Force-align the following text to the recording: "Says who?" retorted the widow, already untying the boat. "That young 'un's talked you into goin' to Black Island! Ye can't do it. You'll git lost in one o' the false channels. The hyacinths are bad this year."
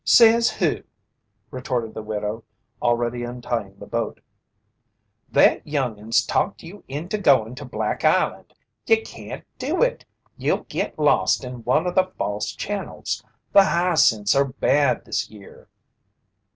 "Says 0.03 0.49
who?" 0.49 0.81
retorted 1.51 1.93
the 1.93 2.01
widow, 2.01 2.43
already 2.81 3.21
untying 3.23 3.77
the 3.77 3.85
boat. 3.85 4.19
"That 5.31 5.61
young 5.67 5.99
'un's 5.99 6.25
talked 6.25 6.63
you 6.63 6.83
into 6.87 7.19
goin' 7.19 7.53
to 7.53 7.65
Black 7.65 8.03
Island! 8.03 8.51
Ye 8.87 8.99
can't 9.03 9.45
do 9.59 9.83
it. 9.83 10.03
You'll 10.37 10.63
git 10.63 10.97
lost 10.97 11.43
in 11.43 11.63
one 11.65 11.85
o' 11.85 11.91
the 11.91 12.11
false 12.17 12.51
channels. 12.53 13.23
The 13.53 13.63
hyacinths 13.65 14.33
are 14.33 14.45
bad 14.45 15.05
this 15.05 15.29
year." 15.29 15.67